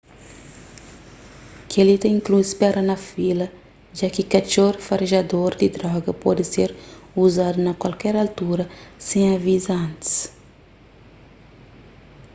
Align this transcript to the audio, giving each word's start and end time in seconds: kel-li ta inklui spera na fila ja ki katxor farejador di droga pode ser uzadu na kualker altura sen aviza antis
kel-li 1.71 1.97
ta 2.01 2.07
inklui 2.17 2.43
spera 2.53 2.81
na 2.89 2.95
fila 3.09 3.47
ja 3.99 4.07
ki 4.15 4.23
katxor 4.33 4.73
farejador 4.87 5.51
di 5.61 5.67
droga 5.75 6.11
pode 6.23 6.43
ser 6.53 6.69
uzadu 7.23 7.59
na 7.63 7.73
kualker 7.81 8.15
altura 8.23 8.65
sen 9.07 9.25
aviza 9.37 9.73
antis 9.87 10.13